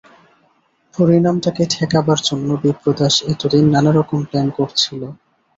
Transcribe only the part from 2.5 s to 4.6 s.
বিপ্রদাস এতদিন নানারকম প্ল্যান